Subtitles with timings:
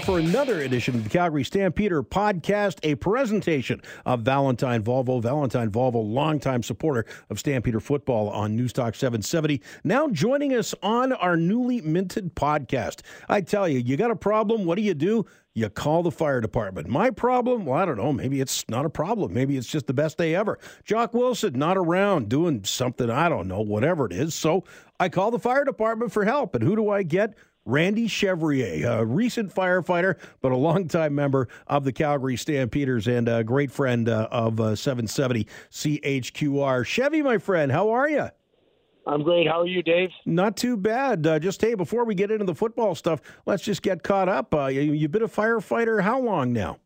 [0.00, 5.22] for another edition of the Calgary Stampeder podcast, a presentation of Valentine Volvo.
[5.22, 9.62] Valentine Volvo, longtime supporter of Stampeder football on Newstalk 770.
[9.84, 13.00] Now joining us on our newly minted podcast.
[13.28, 15.24] I tell you, you got a problem, what do you do?
[15.54, 16.88] You call the fire department.
[16.88, 17.64] My problem?
[17.64, 18.12] Well, I don't know.
[18.12, 19.32] Maybe it's not a problem.
[19.32, 20.58] Maybe it's just the best day ever.
[20.84, 24.34] Jock Wilson not around doing something, I don't know, whatever it is.
[24.34, 24.64] So
[25.00, 26.54] I call the fire department for help.
[26.54, 27.34] And who do I get?
[27.66, 33.42] Randy Chevrier, a recent firefighter, but a longtime member of the Calgary Stampeders and a
[33.42, 36.86] great friend uh, of uh, 770 CHQR.
[36.86, 38.28] Chevy, my friend, how are you?
[39.04, 39.46] I'm great.
[39.48, 40.10] How are you, Dave?
[40.24, 41.26] Not too bad.
[41.26, 44.54] Uh, just hey, before we get into the football stuff, let's just get caught up.
[44.54, 46.78] Uh, you, you've been a firefighter how long now?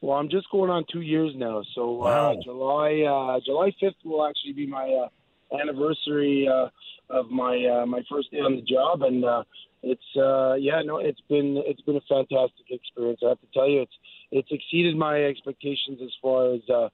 [0.00, 1.62] Well, I'm just going on two years now.
[1.74, 2.40] So uh, Wow.
[2.42, 5.08] July uh, July 5th will actually be my uh,
[5.60, 6.68] anniversary uh,
[7.10, 9.42] of my uh, my first day on the job, and uh,
[9.82, 13.20] it's uh, yeah, no, it's been it's been a fantastic experience.
[13.24, 13.92] I have to tell you, it's
[14.30, 16.88] it's exceeded my expectations as far as uh,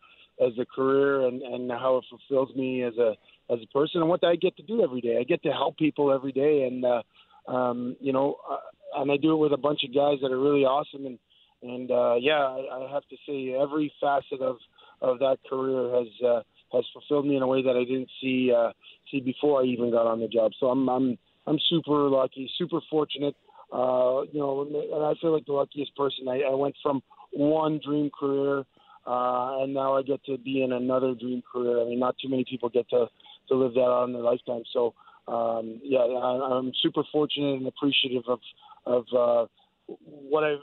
[0.44, 3.14] as a career and and how it fulfills me as a
[3.52, 5.18] as a person and what I get to do every day.
[5.18, 7.02] I get to help people every day, and uh,
[7.50, 10.40] um, you know, uh, and I do it with a bunch of guys that are
[10.40, 11.18] really awesome and
[11.62, 14.56] and uh, yeah, I, I have to say every facet of
[15.02, 16.40] of that career has uh,
[16.72, 18.72] has fulfilled me in a way that I didn't see uh,
[19.10, 20.52] see before I even got on the job.
[20.58, 23.34] So I'm I'm I'm super lucky, super fortunate.
[23.72, 26.28] Uh, you know, and I feel like the luckiest person.
[26.28, 28.64] I, I went from one dream career,
[29.06, 31.80] uh, and now I get to be in another dream career.
[31.80, 33.06] I mean, not too many people get to
[33.48, 34.62] to live that out in their lifetime.
[34.72, 34.94] So
[35.28, 38.40] um, yeah, I, I'm super fortunate and appreciative of
[38.86, 39.46] of uh,
[39.86, 40.54] what I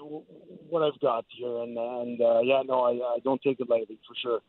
[0.70, 4.00] what I've got here, and and uh, yeah, no, I, I don't take it lightly
[4.08, 4.40] for sure.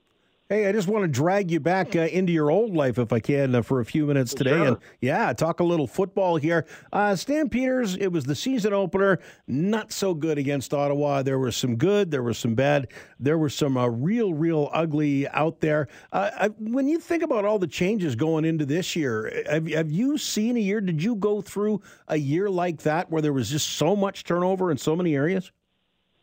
[0.50, 3.20] Hey, I just want to drag you back uh, into your old life if I
[3.20, 4.52] can uh, for a few minutes today.
[4.52, 4.66] Sure.
[4.66, 6.64] And yeah, talk a little football here.
[6.90, 9.18] Uh, Stampeders, it was the season opener.
[9.46, 11.22] Not so good against Ottawa.
[11.22, 12.88] There was some good, there was some bad,
[13.20, 15.88] there was some uh, real, real ugly out there.
[16.12, 19.90] Uh, I, when you think about all the changes going into this year, have, have
[19.90, 20.80] you seen a year?
[20.80, 24.70] Did you go through a year like that where there was just so much turnover
[24.70, 25.52] in so many areas?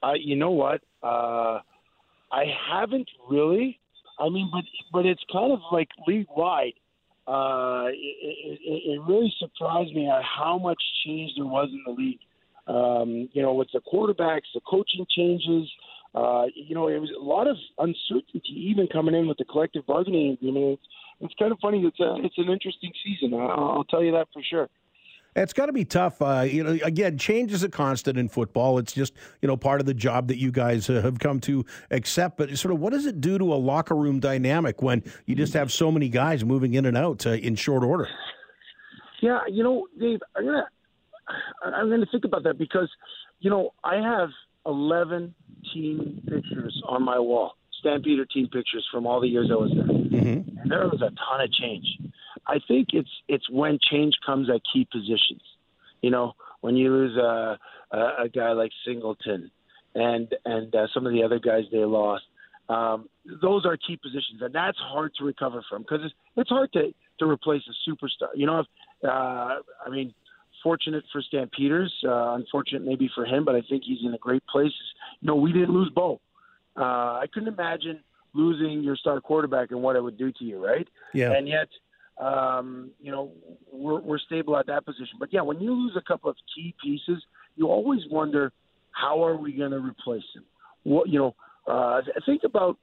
[0.01, 0.81] Uh, you know what?
[1.03, 1.59] Uh,
[2.31, 3.79] I haven't really.
[4.19, 6.73] I mean, but but it's kind of like league wide.
[7.27, 11.91] Uh, it, it, it really surprised me at how much change there was in the
[11.91, 12.19] league.
[12.67, 15.69] Um, you know, with the quarterbacks, the coaching changes.
[16.13, 19.85] Uh, you know, it was a lot of uncertainty even coming in with the collective
[19.85, 20.79] bargaining agreement.
[21.19, 21.83] It's, kind of funny.
[21.83, 23.33] It's a, it's an interesting season.
[23.33, 24.69] I- I'll tell you that for sure.
[25.35, 26.21] It's got to be tough.
[26.21, 28.77] Uh, you know, again, change is a constant in football.
[28.77, 31.65] It's just you know part of the job that you guys uh, have come to
[31.91, 32.37] accept.
[32.37, 35.53] But sort of, what does it do to a locker room dynamic when you just
[35.53, 38.07] have so many guys moving in and out uh, in short order?
[39.21, 40.67] Yeah, you know, Dave, I'm gonna
[41.65, 42.89] I'm gonna think about that because,
[43.39, 44.29] you know, I have
[44.65, 45.35] eleven
[45.73, 49.85] team pictures on my wall, Stampeder team pictures from all the years I was there,
[49.85, 50.59] Mm-hmm.
[50.59, 51.85] and there was a ton of change.
[52.47, 55.41] I think it's it's when change comes at key positions.
[56.01, 57.57] You know, when you lose a
[57.91, 59.51] a, a guy like Singleton,
[59.93, 62.23] and and uh, some of the other guys they lost.
[62.67, 63.09] Um,
[63.43, 66.93] those are key positions, and that's hard to recover from because it's, it's hard to
[67.19, 68.29] to replace a superstar.
[68.33, 68.65] You know, if,
[69.03, 70.13] uh, I mean,
[70.63, 74.45] fortunate for Stampeders, uh, unfortunate maybe for him, but I think he's in a great
[74.47, 74.71] place.
[75.21, 76.19] You know, we didn't lose Bo.
[76.75, 76.81] Uh,
[77.21, 77.99] I couldn't imagine
[78.33, 80.87] losing your star quarterback and what it would do to you, right?
[81.13, 81.31] Yeah.
[81.31, 81.69] And yet,
[82.17, 83.31] um, you know,
[83.71, 85.17] we're, we're stable at that position.
[85.19, 87.23] But yeah, when you lose a couple of key pieces,
[87.55, 88.51] you always wonder
[88.91, 90.45] how are we going to replace them.
[90.83, 91.35] What you know,
[91.67, 92.77] uh, think about,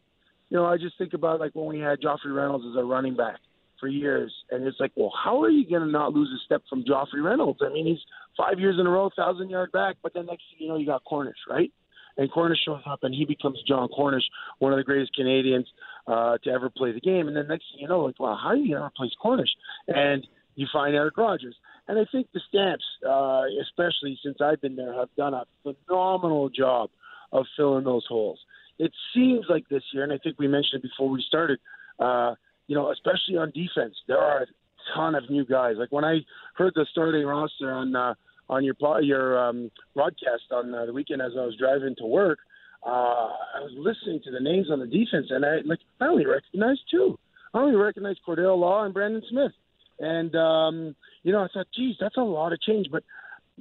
[0.50, 3.16] you know, I just think about like when we had Joffrey Reynolds as a running
[3.16, 3.38] back
[3.81, 6.62] for years, and it's like, well, how are you going to not lose a step
[6.69, 7.60] from Joffrey Reynolds?
[7.62, 7.99] I mean, he's
[8.37, 10.87] five years in a row, thousand yard back, but then next thing you know, you
[10.87, 11.72] got Cornish, right?
[12.17, 14.25] And Cornish shows up, and he becomes Jon Cornish,
[14.59, 15.67] one of the greatest Canadians
[16.06, 17.29] uh, to ever play the game.
[17.29, 19.50] And then next thing you know, like, well, how are you going to replace Cornish?
[19.88, 21.56] And you find Eric Rogers.
[21.88, 26.49] And I think the Stamps, uh, especially since I've been there, have done a phenomenal
[26.49, 26.91] job
[27.32, 28.38] of filling those holes.
[28.79, 31.59] It seems like this year, and I think we mentioned it before we started,
[31.99, 32.35] uh,
[32.67, 34.47] you know, especially on defense, there are a
[34.94, 35.76] ton of new guys.
[35.79, 36.20] Like when I
[36.55, 38.14] heard the starting roster on uh,
[38.49, 42.39] on your your um, broadcast on uh, the weekend as I was driving to work,
[42.85, 46.27] uh, I was listening to the names on the defense, and I like I only
[46.27, 47.19] recognized two.
[47.55, 49.53] I only recognized Cordarro Law and Brandon Smith,
[50.00, 52.89] and um, you know I thought, geez, that's a lot of change.
[52.91, 53.05] But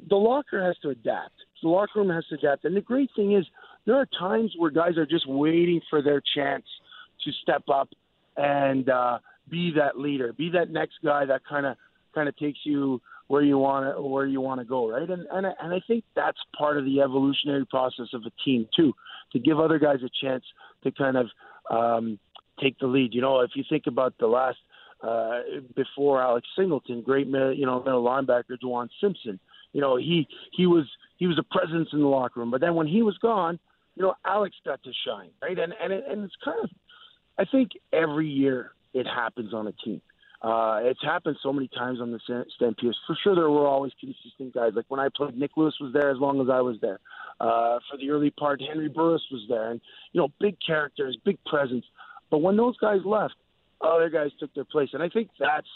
[0.10, 1.34] the locker has to adapt.
[1.62, 2.66] The locker room has to adapt.
[2.66, 3.46] And the great thing is,
[3.86, 6.66] there are times where guys are just waiting for their chance
[7.24, 7.90] to step up
[8.38, 9.20] and uh,
[9.50, 11.78] be that leader, be that next guy that kind of
[12.14, 13.02] kind of takes you
[13.32, 15.10] where you want to where you want to go, right?
[15.10, 18.94] And and and I think that's part of the evolutionary process of a team too,
[19.32, 20.44] to give other guys a chance
[20.84, 21.28] to kind of
[21.70, 22.20] um,
[22.62, 23.14] take the lead.
[23.14, 24.58] You know, if you think about the last
[25.02, 25.40] uh,
[25.78, 29.40] before Alex Singleton, great you know middle linebacker Juwan Simpson.
[29.72, 30.86] You know, he he was
[31.16, 33.58] he was a presence in the locker room, but then when he was gone,
[33.96, 35.58] you know, Alex got to shine, right?
[35.58, 36.70] And and it, and it's kind of,
[37.40, 40.02] I think every year it happens on a team.
[40.42, 42.98] Uh, it's happened so many times on the Stampeders.
[43.06, 44.72] For sure, there were always consistent guys.
[44.76, 47.00] Like when I played, Nick Lewis was there as long as I was there.
[47.40, 49.82] Uh, for the early part, Henry Burris was there, and
[50.14, 51.86] you know, big characters, big presence.
[52.32, 53.36] But when those guys left,
[53.82, 55.68] other guys took their place, and I think that's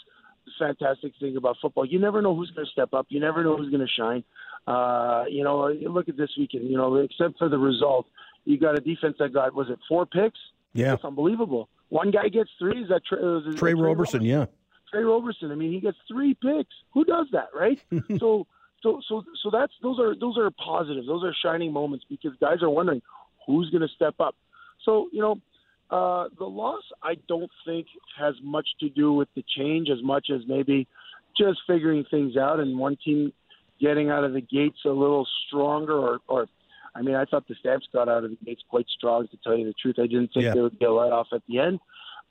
[0.46, 1.84] the fantastic thing about football.
[1.84, 3.06] You never know who's going to step up.
[3.08, 4.24] You never know who's going to shine.
[4.66, 6.68] Uh, you know, look at this weekend.
[6.68, 8.06] You know, except for the result,
[8.44, 10.38] you got a defense that got was it four picks?
[10.72, 11.68] Yeah, it's unbelievable.
[11.88, 12.82] One guy gets three.
[12.82, 14.22] Is that Trey, is Trey, Tre Roberson?
[14.22, 14.46] Yeah,
[14.90, 15.50] Tre Roberson.
[15.52, 16.74] I mean, he gets three picks.
[16.92, 17.80] Who does that, right?
[18.18, 18.46] so,
[18.82, 21.06] so, so, so that's those are those are positives.
[21.06, 23.02] Those are shining moments because guys are wondering
[23.46, 24.34] who's going to step up.
[24.84, 25.40] So, you know,
[25.90, 27.86] uh, the loss I don't think
[28.18, 30.88] has much to do with the change as much as maybe
[31.38, 33.32] just figuring things out and one team
[33.80, 36.46] getting out of the gates a little stronger or, or
[36.96, 39.28] I mean, I thought the Stamps got out of the gates quite strong.
[39.28, 40.54] To tell you the truth, I didn't think yeah.
[40.54, 41.78] they would get let off at the end.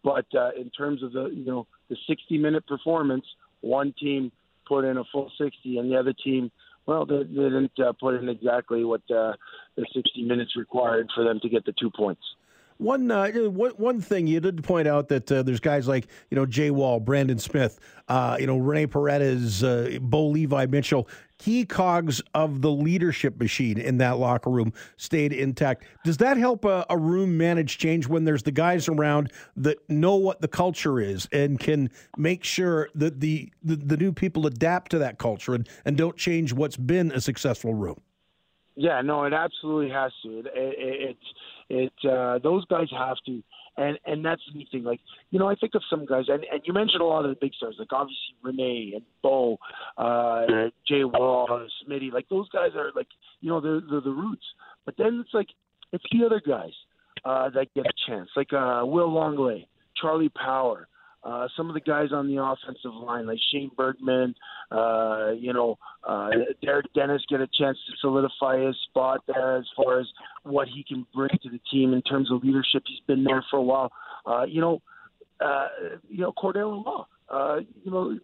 [0.03, 3.25] But uh, in terms of the you know the 60 minute performance,
[3.62, 4.31] one team
[4.67, 6.51] put in a full 60, and the other team,
[6.85, 9.33] well, they, they didn't uh, put in exactly what uh,
[9.75, 12.21] the 60 minutes required for them to get the two points.
[12.77, 16.45] One, uh, one, thing you did point out that uh, there's guys like you know
[16.45, 17.79] Jay Wall, Brandon Smith,
[18.09, 23.77] uh, you know Rene Paredes, uh, Bo Levi Mitchell, key cogs of the leadership machine
[23.77, 25.85] in that locker room stayed intact.
[26.03, 30.15] Does that help a, a room manage change when there's the guys around that know
[30.15, 34.91] what the culture is and can make sure that the the, the new people adapt
[34.91, 37.99] to that culture and, and don't change what's been a successful room?
[38.75, 40.39] Yeah, no, it absolutely has to.
[40.39, 41.15] It, it,
[41.67, 43.41] it's it uh, those guys have to,
[43.77, 44.83] and and that's the thing.
[44.83, 45.00] Like
[45.31, 47.38] you know, I think of some guys, and, and you mentioned a lot of the
[47.39, 49.57] big stars, like obviously Rene and Bo,
[49.98, 50.45] uh,
[50.88, 52.12] Jay Wall, Smitty.
[52.12, 53.07] Like those guys are like
[53.42, 54.45] you know they're, they're the roots.
[54.86, 55.48] But then it's like
[55.92, 56.74] it's the other guys
[57.25, 59.68] uh, that get a chance, like uh, Will Longley,
[60.01, 60.88] Charlie Power.
[61.25, 64.36] Uh, some of the guys on the offensive line, like Shane Bergman,
[64.72, 65.75] uh, you know,
[66.07, 66.30] uh,
[66.62, 70.06] Derek Dennis, get a chance to solidify his spot there as far as
[70.44, 72.83] what he can bring to the team in terms of leadership.
[72.86, 73.92] He's been there for a while.
[74.24, 74.83] Uh, you know,
[75.42, 75.68] uh,
[76.07, 78.16] you know, Cordarro Law, uh, you know,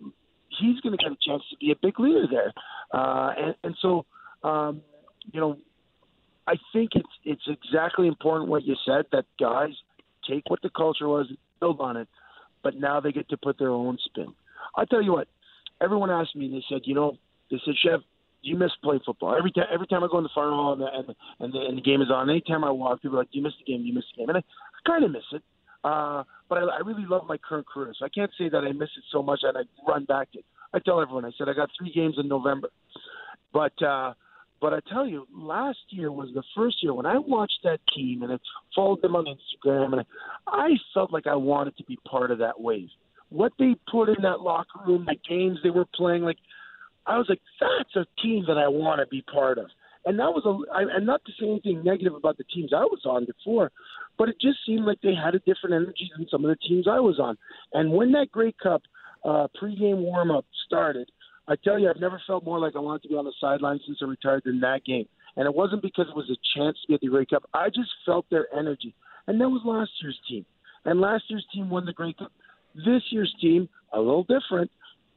[0.60, 2.54] he's going to get a chance to be a big leader there,
[2.94, 4.06] uh, and, and so,
[4.44, 4.82] um,
[5.32, 5.58] you know,
[6.46, 9.72] I think it's it's exactly important what you said that guys
[10.30, 12.08] take what the culture was, and build on it
[12.64, 14.34] but now they get to put their own spin.
[14.76, 15.28] I tell you what,
[15.82, 17.18] everyone asked me, and they said, you know,
[17.50, 18.00] they said, Chef,
[18.42, 19.36] you miss playing football?
[19.38, 21.60] Every time, every time I go in the fire hall and the, and, and, the,
[21.68, 23.86] and the game is on, anytime I walk, people are like, you miss the game?
[23.86, 24.30] You miss the game?
[24.30, 25.44] And I, I kind of miss it.
[25.84, 28.72] Uh, but I, I really love my current career, so I can't say that I
[28.72, 30.46] miss it so much and I run back to it.
[30.74, 32.70] I tell everyone, I said I got three games in November,
[33.52, 34.14] but uh,
[34.62, 38.22] but I tell you, last year was the first year when I watched that team
[38.22, 38.38] and I
[38.76, 40.06] followed them on Instagram, and
[40.48, 42.90] I felt like I wanted to be part of that wave.
[43.30, 46.38] What they put in that locker room, the games they were playing, like
[47.06, 49.66] I was like, that's a team that I want to be part of.
[50.06, 52.84] And that was a, I, and not to say anything negative about the teams I
[52.84, 53.72] was on before,
[54.18, 56.88] but it just seemed like they had a different energy than some of the teams
[56.88, 57.38] I was on.
[57.74, 58.82] And when that Grey Cup
[59.24, 61.10] uh, pregame warm up started,
[61.48, 63.80] I tell you, I've never felt more like I wanted to be on the sideline
[63.86, 65.08] since I retired than that game.
[65.36, 67.44] And it wasn't because it was a chance to get the Grey Cup.
[67.54, 68.94] I just felt their energy.
[69.28, 70.46] And that was last year's team.
[70.86, 72.32] And last year's team won the Grey Cup.
[72.76, 74.72] This year's team, a little different.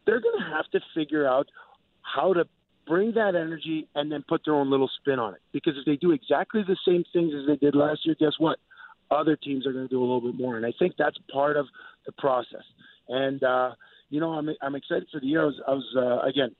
[0.06, 1.46] They're going to have to figure out
[2.02, 2.44] how to
[2.86, 5.40] bring that energy and then put their own little spin on it.
[5.52, 8.58] Because if they do exactly the same things as they did last year, guess what?
[9.10, 10.56] Other teams are going to do a little bit more.
[10.56, 11.66] And I think that's part of
[12.06, 12.64] the process.
[13.08, 13.72] And, uh,
[14.10, 15.42] you know, I'm I'm excited for the year.
[15.42, 16.54] I was, I was uh, again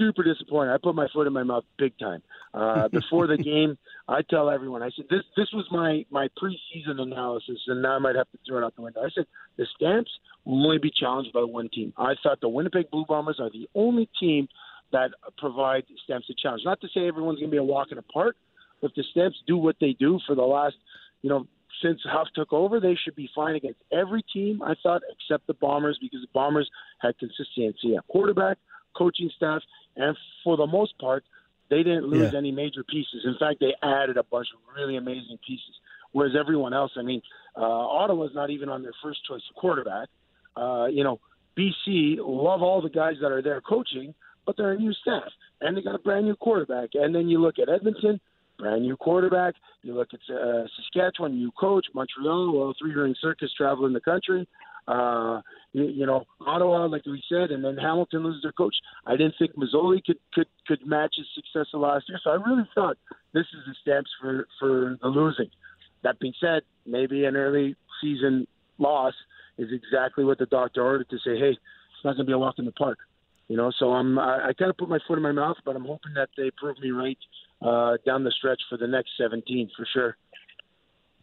[0.00, 0.72] super disappointed.
[0.72, 2.22] I put my foot in my mouth big time
[2.54, 3.78] uh, before the game.
[4.08, 7.98] I tell everyone, I said this this was my my preseason analysis, and now I
[7.98, 9.02] might have to throw it out the window.
[9.02, 9.26] I said
[9.56, 10.10] the Stamps
[10.44, 11.92] will only be challenged by one team.
[11.96, 14.48] I thought the Winnipeg Blue Bombers are the only team
[14.92, 16.62] that provide Stamps a challenge.
[16.64, 18.36] Not to say everyone's going to be a walk in the park,
[18.80, 20.76] but if the Stamps do what they do for the last,
[21.22, 21.46] you know,
[21.82, 25.54] since Huff took over, they should be fine against every team, I thought, except the
[25.54, 26.70] Bombers, because the Bombers
[27.00, 28.58] had consistency at quarterback,
[28.96, 29.62] coaching staff,
[29.96, 31.24] and for the most part,
[31.68, 32.38] they didn't lose yeah.
[32.38, 33.24] any major pieces.
[33.24, 35.74] In fact, they added a bunch of really amazing pieces.
[36.12, 37.22] Whereas everyone else, I mean,
[37.56, 40.08] uh, Ottawa's not even on their first choice of quarterback.
[40.56, 41.20] Uh, you know,
[41.56, 45.76] BC love all the guys that are there coaching, but they're a new staff, and
[45.76, 46.90] they got a brand new quarterback.
[46.94, 48.20] And then you look at Edmonton,
[48.60, 49.54] brand new quarterback.
[49.82, 51.86] You look at uh, Saskatchewan, new coach.
[51.94, 54.46] Montreal, well, three ring circus traveling the country.
[54.86, 55.40] Uh,
[55.72, 58.74] you, you know, Ottawa, like we said, and then Hamilton loses their coach.
[59.06, 62.34] I didn't think Masoli could could could match his success of last year, so I
[62.34, 62.96] really thought
[63.32, 65.50] this is the stamps for for the losing.
[66.02, 68.46] That being said, maybe an early season
[68.78, 69.14] loss
[69.58, 71.38] is exactly what the doctor ordered to say.
[71.38, 72.98] Hey, it's not going to be a walk in the park.
[73.48, 75.76] You know, so I'm I, I kind of put my foot in my mouth, but
[75.76, 77.18] I'm hoping that they prove me right
[77.62, 80.16] uh, down the stretch for the next 17 for sure.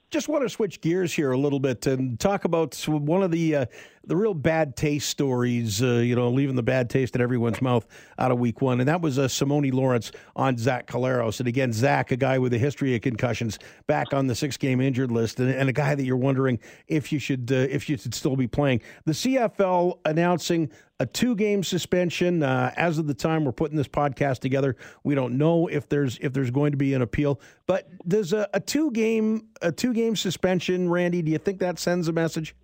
[0.10, 3.56] Just want to switch gears here a little bit and talk about one of the
[3.58, 3.66] uh,
[4.06, 5.84] the real bad taste stories.
[5.84, 7.86] Uh, you know, leaving the bad taste in everyone's mouth
[8.18, 11.40] out of Week One, and that was uh, Simoni Lawrence on Zach Collaros.
[11.40, 14.80] And again, Zach, a guy with a history of concussions, back on the six game
[14.80, 17.98] injured list, and, and, a guy that you're wondering if you should uh, if you
[17.98, 18.80] should still be playing.
[19.04, 23.88] The CFL announcing a two game suspension uh, as of the time we're putting this
[23.88, 24.76] podcast together.
[25.04, 28.48] We don't know if there's if there's going to be an appeal, but does a,
[28.54, 31.22] a two game a two game suspension, Randy?
[31.22, 32.56] Do you think that sends a message?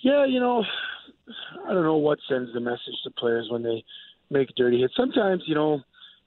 [0.00, 0.64] Yeah, you know,
[1.66, 3.84] I don't know what sends the message to players when they
[4.30, 4.94] make dirty hits.
[4.96, 5.80] Sometimes, you know,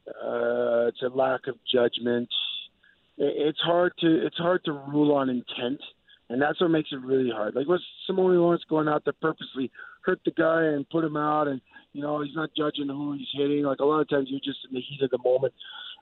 [0.07, 2.27] uh, it's a lack of judgment.
[3.17, 5.79] It's hard to it's hard to rule on intent
[6.29, 7.55] and that's what makes it really hard.
[7.55, 9.71] Like was Simoni Lawrence going out to purposely
[10.01, 11.61] hurt the guy and put him out, and
[11.93, 13.63] you know he's not judging who he's hitting.
[13.63, 15.53] Like a lot of times you're just in the heat of the moment.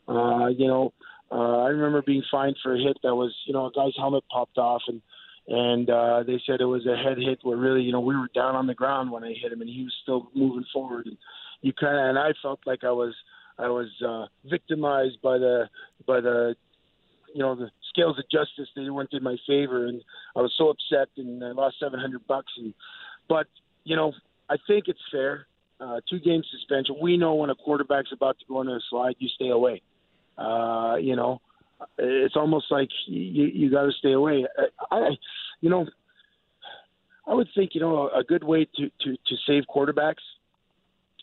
[0.07, 0.93] Uh, you know,
[1.31, 4.23] uh, I remember being fined for a hit that was you know a guy's helmet
[4.31, 5.01] popped off and.
[5.49, 8.27] And uh, they said it was a head hit where really, you know, we were
[8.35, 11.05] down on the ground when I hit him, and he was still moving forward.
[11.05, 11.15] And
[11.61, 13.15] you kind of, and I felt like I was,
[13.57, 15.69] I was uh, victimized by the,
[16.05, 16.57] by the,
[17.37, 20.01] you know, the scales of justice they weren't in my favor, and
[20.35, 22.51] I was so upset, and I lost seven hundred bucks.
[22.57, 22.73] And
[23.29, 23.45] but
[23.83, 24.11] you know,
[24.49, 25.45] I think it's fair.
[25.79, 26.95] Uh, two game suspension.
[26.99, 29.83] We know when a quarterback's about to go into a slide, you stay away.
[30.35, 31.39] Uh, you know,
[31.99, 34.47] it's almost like you you got to stay away.
[34.89, 35.09] I, I,
[35.61, 35.85] you know,
[37.27, 40.25] I would think you know a good way to to to save quarterbacks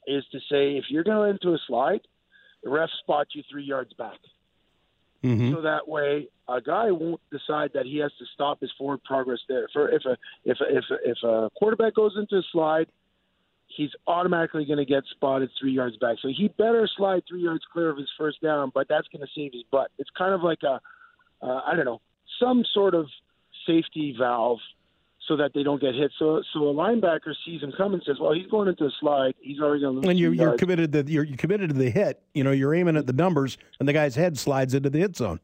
[0.06, 2.02] is to say if you're going into a slide,
[2.62, 4.18] the ref spot you three yards back.
[5.24, 5.54] Mm-hmm.
[5.54, 9.40] So that way, a guy won't decide that he has to stop his forward progress
[9.48, 9.66] there.
[9.72, 12.88] For if a if a, if a, if a quarterback goes into a slide,
[13.68, 16.16] he's automatically going to get spotted three yards back.
[16.20, 19.32] So he better slide three yards clear of his first down, but that's going to
[19.34, 19.90] save his butt.
[19.98, 20.80] It's kind of like a
[21.42, 22.00] uh, I don't know
[22.40, 23.06] some sort of
[23.66, 24.58] safety valve
[25.28, 26.12] so that they don't get hit.
[26.18, 29.34] So so a linebacker sees him coming and says, "Well, he's going into a slide.
[29.40, 31.90] He's already going to lose." And you're, you're committed to you're, you're committed to the
[31.90, 32.22] hit.
[32.34, 35.16] You know, you're aiming at the numbers, and the guy's head slides into the hit
[35.16, 35.40] zone.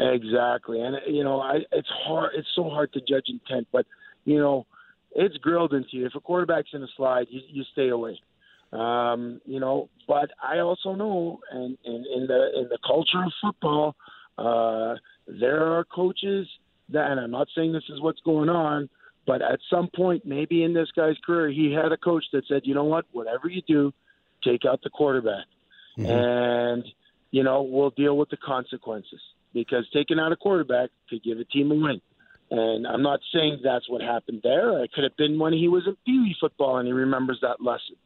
[0.00, 2.32] Exactly, and you know, I, it's hard.
[2.36, 3.86] It's so hard to judge intent, but
[4.24, 4.66] you know,
[5.14, 6.06] it's grilled into you.
[6.06, 8.20] If a quarterback's in a slide, you, you stay away.
[8.72, 13.32] Um, you know, but I also know, and in, in the in the culture of
[13.40, 13.94] football,
[14.38, 14.94] uh,
[15.28, 16.48] there are coaches
[16.88, 18.88] that, and I'm not saying this is what's going on,
[19.26, 22.62] but at some point, maybe in this guy's career, he had a coach that said,
[22.64, 23.92] you know what, whatever you do,
[24.42, 25.44] take out the quarterback.
[25.96, 26.10] Mm-hmm.
[26.10, 26.84] And,
[27.30, 29.20] you know, we'll deal with the consequences
[29.54, 32.00] because taking out a quarterback could give a team a win.
[32.50, 34.82] And I'm not saying that's what happened there.
[34.84, 37.62] It could have been when he was in Pee Wee football and he remembers that
[37.62, 37.96] lesson.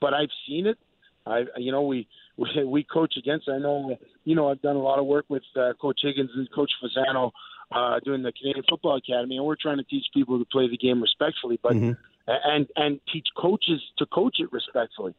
[0.00, 0.78] But I've seen it.
[1.26, 3.48] I, you know, we we, we coach against.
[3.48, 6.50] I know, you know, I've done a lot of work with uh, Coach Higgins and
[6.50, 7.30] Coach Fasano
[7.74, 10.76] uh, doing the Canadian Football Academy, and we're trying to teach people to play the
[10.76, 11.92] game respectfully, but mm-hmm.
[12.26, 15.14] and and teach coaches to coach it respectfully.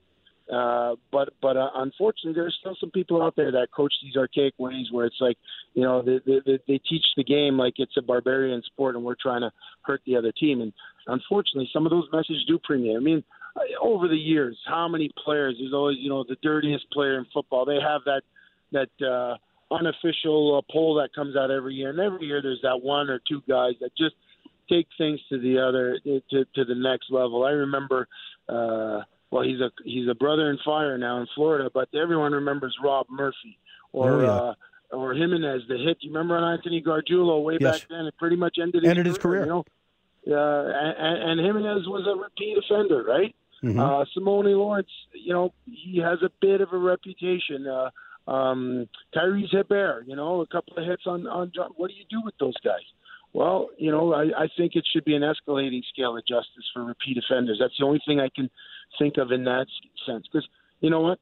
[0.52, 4.54] Uh, but but uh, unfortunately, there's still some people out there that coach these archaic
[4.60, 5.38] ways where it's like,
[5.74, 9.16] you know, they, they, they teach the game like it's a barbarian sport, and we're
[9.20, 10.62] trying to hurt the other team.
[10.62, 10.72] And
[11.08, 12.96] unfortunately, some of those messages do permeate.
[12.96, 13.24] I mean,
[13.82, 15.56] over the years, how many players?
[15.60, 17.66] There's always, you know, the dirtiest player in football.
[17.66, 18.22] They have that
[18.72, 19.38] that uh,
[19.72, 23.20] unofficial uh, poll that comes out every year, and every year there's that one or
[23.28, 24.16] two guys that just
[24.70, 27.44] take things to the other to to the next level.
[27.44, 28.08] I remember.
[28.48, 32.76] Uh, well, he's a he's a brother in fire now in Florida, but everyone remembers
[32.82, 33.58] Rob Murphy
[33.92, 34.32] or oh, yeah.
[34.32, 34.54] uh,
[34.92, 35.98] or Jimenez, the hit.
[36.02, 37.80] You remember on Anthony Gargiulo way yes.
[37.80, 38.06] back then?
[38.06, 39.42] It pretty much ended his ended career, his career.
[39.42, 39.66] You know,
[40.28, 43.36] uh, and, and Jimenez was a repeat offender, right?
[43.64, 43.80] Mm-hmm.
[43.80, 47.68] Uh, Simoni Lawrence, you know, he has a bit of a reputation.
[47.68, 47.90] Uh,
[48.28, 51.72] um, Tyrese Hebert, you know, a couple of hits on on John.
[51.76, 52.86] What do you do with those guys?
[53.34, 56.86] Well, you know, I, I think it should be an escalating scale of justice for
[56.86, 57.58] repeat offenders.
[57.60, 58.50] That's the only thing I can
[58.98, 59.68] think of in that
[60.08, 60.26] sense.
[60.32, 60.48] Because
[60.80, 61.20] you know what,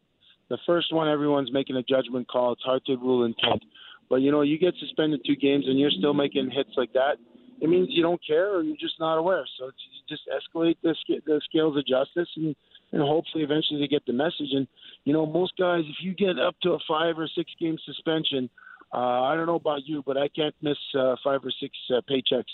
[0.50, 2.54] the first one, everyone's making a judgment call.
[2.54, 3.64] It's hard to rule intent.
[4.10, 7.18] But you know, you get suspended two games and you're still making hits like that.
[7.62, 9.46] It means you don't care or you're just not aware.
[9.58, 9.78] So it's,
[10.10, 10.94] just escalate the,
[11.26, 12.56] the scales of justice and
[12.94, 14.52] and hopefully eventually they get the message.
[14.54, 14.68] And
[15.04, 18.50] you know, most guys, if you get up to a five or six game suspension,
[18.94, 22.02] uh, I don't know about you, but I can't miss uh, five or six uh,
[22.10, 22.54] paychecks.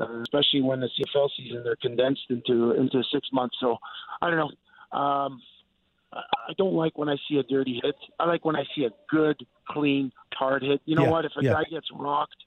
[0.00, 3.56] Uh, especially when the CFL season they're condensed into into six months.
[3.58, 3.78] So
[4.22, 4.96] I don't know.
[4.96, 5.42] Um,
[6.12, 7.96] I don't like when I see a dirty hit.
[8.18, 10.80] I like when I see a good, clean, hard hit.
[10.84, 11.24] You know Yeah, what?
[11.24, 11.52] If a yeah.
[11.52, 12.44] guy gets rocked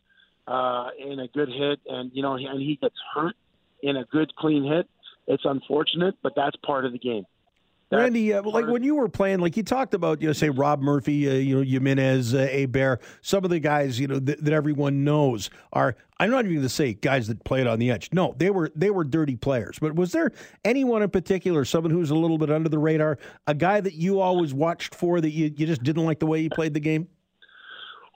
[0.48, 3.36] uh, in a good hit, and you know, and he gets hurt
[3.84, 4.88] in a good, clean hit,
[5.28, 7.26] it's unfortunate, but that's part of the game.
[7.92, 10.50] That's Randy, uh, like when you were playing, like you talked about, you know, say
[10.50, 14.18] Rob Murphy, uh, you know, Jimenez, uh, A Bear, some of the guys, you know,
[14.18, 15.98] th- that everyone knows are.
[16.18, 18.08] I'm not even going to say guys that played on the edge.
[18.14, 19.78] No, they were they were dirty players.
[19.78, 20.32] But was there
[20.64, 24.22] anyone in particular, someone who's a little bit under the radar, a guy that you
[24.22, 27.10] always watched for that you, you just didn't like the way he played the game?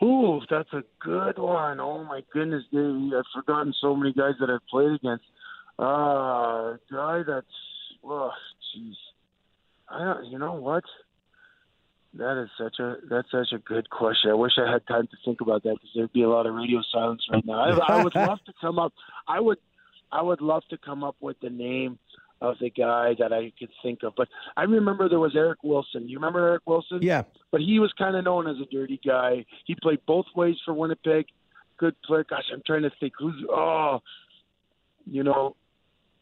[0.02, 1.82] Ooh, that's a good one.
[1.82, 3.12] Oh my goodness, Davey.
[3.14, 5.26] I've forgotten so many guys that I've played against.
[5.78, 7.48] Uh guy that's
[8.06, 8.32] oh
[8.78, 8.94] jeez.
[9.90, 10.84] I don't you know what?
[12.18, 14.32] That is such a that's such a good question.
[14.32, 16.56] I wish I had time to think about that because there'd be a lot of
[16.56, 17.60] radio silence right now.
[17.60, 18.94] I, I would love to come up.
[19.28, 19.58] I would
[20.12, 22.00] I would love to come up with the name
[22.42, 24.14] of the guy that I could think of.
[24.16, 26.08] But I remember there was Eric Wilson.
[26.08, 27.00] You remember Eric Wilson?
[27.02, 29.46] Yeah, but he was kind of known as a dirty guy.
[29.66, 31.26] He played both ways for Winnipeg.
[31.78, 32.26] Good player.
[32.30, 33.36] Gosh, I'm trying to think who's.
[33.50, 34.02] Oh,
[35.06, 35.56] you know,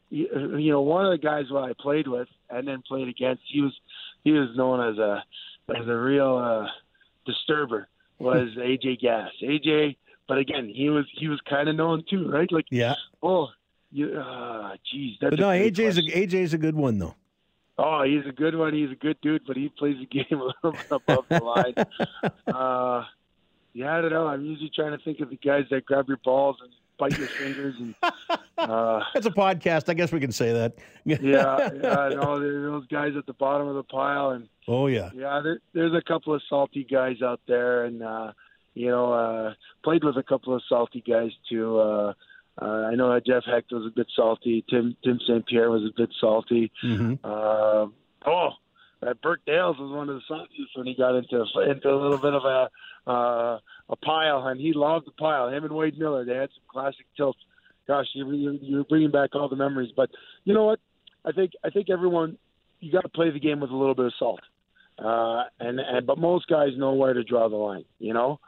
[0.10, 3.44] you, you know, one of the guys who I played with and then played against.
[3.52, 3.74] He was
[4.24, 5.24] he was known as a
[5.76, 6.68] as a real uh,
[7.26, 7.88] disturber.
[8.20, 9.32] Was AJ Gass?
[9.42, 9.98] AJ,
[10.30, 12.50] but again, he was he was kind of known too, right?
[12.52, 12.94] Like, yeah.
[13.22, 13.50] oh,
[13.92, 16.02] you, ah, geez, that's But no, AJ's a.
[16.02, 17.16] AJ's a good one though.
[17.78, 18.74] Oh, he's a good one.
[18.74, 21.74] He's a good dude, but he plays the game a little bit above the line.
[22.48, 23.04] uh,
[23.74, 24.28] yeah, I don't know.
[24.28, 27.28] I'm usually trying to think of the guys that grab your balls and bite your
[27.28, 27.96] fingers, and
[28.58, 29.90] uh, It's a podcast.
[29.90, 30.74] I guess we can say that.
[31.06, 35.10] yeah, yeah, no, those guys at the bottom of the pile, and Oh yeah.
[35.14, 38.32] yeah, there, there's a couple of salty guys out there, and uh,
[38.74, 41.80] you know, uh, played with a couple of salty guys too.
[41.80, 42.14] Uh,
[42.62, 44.64] uh, I know that Jeff Hecht was a bit salty.
[44.70, 45.46] Tim Tim St.
[45.48, 46.72] Pierre was a bit salty.
[46.82, 47.88] hmm Uh,
[48.26, 48.50] oh,
[49.08, 52.18] uh, Burke Dales was one of the saltiest when he got into into a little
[52.18, 52.70] bit of a
[53.10, 55.50] uh, a pile, and he loved the pile.
[55.50, 57.40] Him and Wade Miller, they had some classic tilts.
[57.88, 59.92] Gosh, you you- you're bringing back all the memories.
[59.96, 60.10] But
[60.46, 60.80] you know what?
[61.26, 62.38] I think I think everyone
[62.80, 64.42] you got to play the game with a little bit of salt.
[65.00, 67.86] Uh, and and but most guys know where to draw the line.
[68.00, 68.40] You know,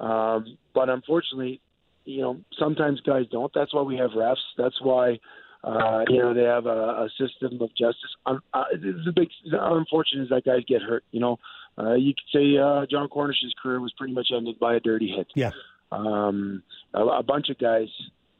[0.00, 1.60] um, but unfortunately,
[2.04, 3.50] you know, sometimes guys don't.
[3.54, 4.36] That's why we have refs.
[4.58, 5.18] That's why,
[5.64, 8.14] uh, you know, they have a, a system of justice.
[8.26, 11.04] Um, uh, the big, the unfortunate is that guys get hurt.
[11.10, 11.38] You know,
[11.78, 15.08] uh, you could say uh, Jon Cornish's career was pretty much ended by a dirty
[15.08, 15.28] hit.
[15.34, 15.52] Yeah.
[15.90, 17.88] Um, a, a bunch of guys,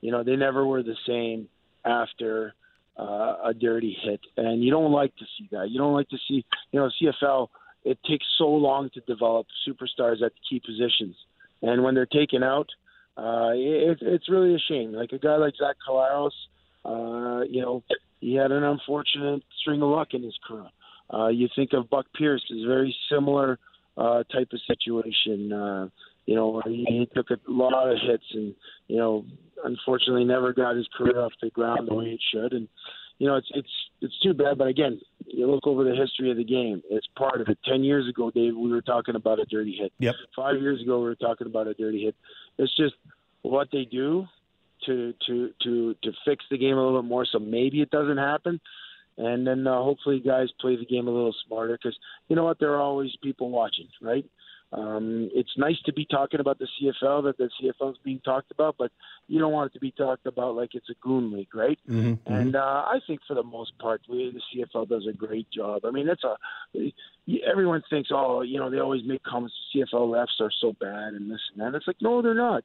[0.03, 1.49] you know, they never were the same
[1.85, 2.55] after
[2.99, 5.71] uh, a dirty hit, and you don't like to see that.
[5.71, 7.49] You don't like to see, you know, CFL.
[7.85, 11.17] It takes so long to develop superstars at the key positions,
[11.63, 12.69] and when they're taken out,
[13.17, 14.93] uh, it, it's really a shame.
[14.93, 16.33] Like a guy like Zach Collaros,
[16.85, 17.83] uh, you know,
[18.21, 20.69] he had an unfortunate string of luck in his career.
[21.13, 23.59] Uh, you think of Buck Pierce is very similar
[23.97, 25.53] uh, type of situation.
[25.53, 25.89] Uh,
[26.27, 28.55] you know, he, he took a lot of hits and
[28.89, 29.25] you know,
[29.65, 32.53] unfortunately, never got his career off the ground the way it should.
[32.53, 32.69] And
[33.19, 33.69] you know, it's it's
[34.01, 34.59] it's too bad.
[34.59, 37.59] But again, you look over the history of the game; it's part of it.
[37.65, 39.93] Ten years ago, Dave, we were talking about a dirty hit.
[39.99, 40.15] Yep.
[40.35, 42.17] Five years ago, we were talking about a dirty hit.
[42.59, 42.95] It's just
[43.43, 44.27] what they do
[44.87, 48.19] to to to to fix the game a little bit more, so maybe it doesn't
[48.19, 48.61] happen.
[49.17, 51.97] And then uh, hopefully, guys play the game a little smarter because
[52.29, 52.59] you know what?
[52.59, 54.25] There are always people watching, right?
[54.73, 58.51] Um, it's nice to be talking about the CFL that the CFL is being talked
[58.51, 58.91] about, but
[59.29, 61.79] you don't want it to be talked about like it's a goon league, right?
[61.87, 65.49] hmm And uh, I think for the most part, we, the CFL does a great
[65.53, 65.85] job.
[65.85, 66.37] I mean, that's a
[67.49, 69.55] everyone thinks, oh, you know, they always make comments.
[69.75, 71.77] CFL refs are so bad and this and that.
[71.77, 72.65] It's like, no, they're not.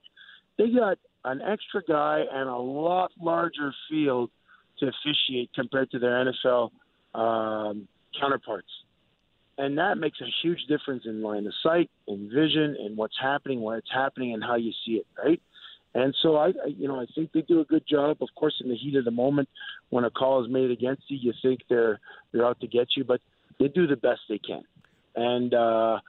[0.60, 4.30] They got an extra guy and a lot larger field
[4.80, 6.69] to officiate compared to their NFL
[7.15, 7.88] um,
[8.19, 8.67] counterparts.
[9.58, 13.62] And that makes a huge difference in line of sight, in vision, and what's happening,
[13.62, 15.41] where it's happening, and how you see it, right?
[15.95, 18.17] And so I, I, you know, I think they do a good job.
[18.22, 19.50] Of course, in the heat of the moment,
[19.89, 22.00] when a call is made against you, you think they're
[22.32, 23.22] they're out to get you, but
[23.60, 24.62] they do the best they can.
[25.15, 26.00] And uh,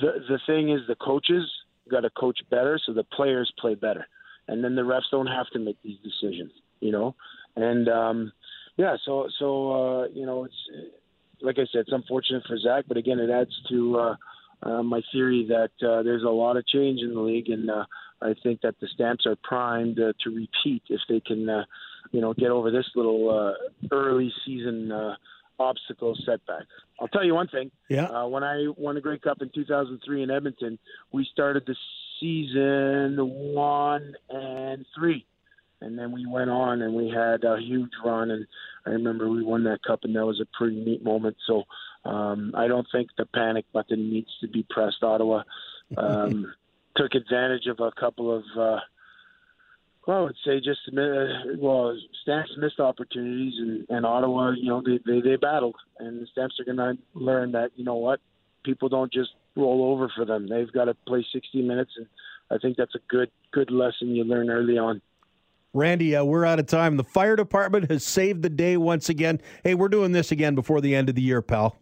[0.00, 1.44] the the thing is, the coaches
[1.90, 4.06] got to coach better, so the players play better,
[4.48, 7.14] and then the refs don't have to make these decisions, you know.
[7.56, 8.32] And um,
[8.76, 10.54] yeah, so so uh, you know, it's
[11.40, 14.16] like I said, it's unfortunate for Zach, but again, it adds to uh,
[14.62, 17.84] uh, my theory that uh, there's a lot of change in the league, and uh,
[18.20, 21.64] I think that the Stamps are primed uh, to repeat if they can, uh,
[22.12, 25.16] you know, get over this little uh, early season uh,
[25.58, 26.66] obstacles, setbacks.
[27.00, 27.70] I'll tell you one thing.
[27.88, 28.06] Yeah.
[28.06, 30.78] Uh, when I won the Grey Cup in 2003 in Edmonton,
[31.12, 31.76] we started the
[32.20, 35.26] season one and three,
[35.80, 38.30] and then we went on and we had a huge run.
[38.30, 38.46] And
[38.86, 41.36] I remember we won that cup, and that was a pretty neat moment.
[41.46, 41.64] So
[42.04, 45.02] um, I don't think the panic button needs to be pressed.
[45.02, 45.42] Ottawa
[45.96, 46.52] um,
[46.96, 48.44] took advantage of a couple of.
[48.56, 48.80] Uh,
[50.06, 54.82] well, I would say just uh, well, Stamps missed opportunities, and, and Ottawa, you know,
[54.84, 58.20] they, they they battled, and the Stamps are going to learn that you know what,
[58.64, 60.48] people don't just roll over for them.
[60.48, 62.06] They've got to play 60 minutes, and
[62.50, 65.00] I think that's a good good lesson you learn early on.
[65.74, 66.96] Randy, uh, we're out of time.
[66.96, 69.40] The fire department has saved the day once again.
[69.64, 71.78] Hey, we're doing this again before the end of the year, pal.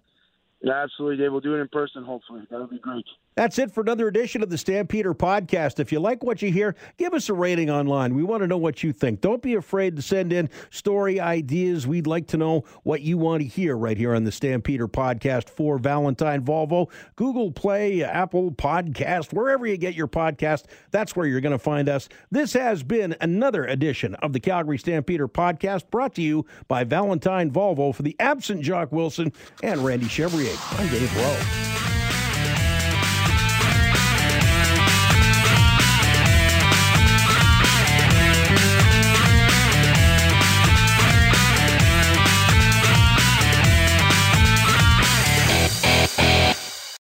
[0.65, 1.33] Absolutely, Dave.
[1.33, 2.43] We'll do it in person, hopefully.
[2.51, 3.07] That'll be great.
[3.37, 5.79] That's it for another edition of the Stampeder podcast.
[5.79, 8.15] If you like what you hear, give us a rating online.
[8.15, 9.21] We want to know what you think.
[9.21, 11.87] Don't be afraid to send in story ideas.
[11.87, 15.49] We'd like to know what you want to hear right here on the Stampeder podcast
[15.49, 20.65] for Valentine Volvo, Google Play, Apple Podcast, wherever you get your podcast.
[20.91, 22.09] That's where you're going to find us.
[22.33, 27.53] This has been another edition of the Calgary Stampeder podcast brought to you by Valentine
[27.53, 30.55] Volvo for the absent Jock Wilson and Randy Chevrier.
[30.73, 31.90] I'm Dave Rowe.